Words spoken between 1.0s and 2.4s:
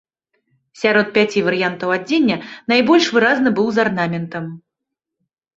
пяці варыянтаў адзення